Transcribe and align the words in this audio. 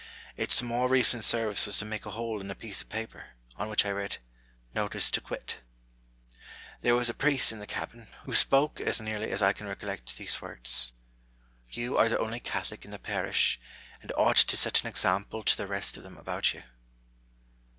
Its 0.35 0.63
more 0.63 0.89
recent 0.89 1.23
service 1.23 1.67
was 1.67 1.77
to 1.77 1.85
make 1.85 2.07
a 2.07 2.09
hole 2.09 2.41
in 2.41 2.49
a 2.49 2.55
piece 2.55 2.81
of 2.81 2.89
paper, 2.89 3.33
on 3.55 3.69
which 3.69 3.85
I 3.85 3.91
read, 3.91 4.17
"Notice 4.73 5.11
to 5.11 5.21
quit." 5.21 5.59
There 6.81 6.95
was 6.95 7.07
a 7.07 7.13
priest 7.13 7.51
in 7.51 7.59
the 7.59 7.67
cabin, 7.67 8.07
who 8.23 8.33
spoke, 8.33 8.81
as 8.81 8.99
nearly 8.99 9.29
as 9.31 9.41
BOULTER 9.41 9.45
AND 9.45 9.57
SAVAGE. 9.57 9.81
117 9.83 9.93
I 9.93 10.01
can 10.01 10.01
recollect, 10.01 10.17
these 10.17 10.41
words:" 10.41 10.93
You 11.77 11.97
are 11.99 12.09
the 12.09 12.17
only 12.17 12.39
Catholic 12.39 12.83
in 12.83 12.89
the 12.89 12.97
parish, 12.97 13.59
and 14.01 14.11
ought 14.17 14.37
to 14.37 14.57
set 14.57 14.81
an 14.81 14.87
example 14.87 15.43
to 15.43 15.55
the 15.55 15.67
rest 15.67 15.97
of 15.97 16.01
them 16.01 16.17
about 16.17 16.55
you." 16.55 16.63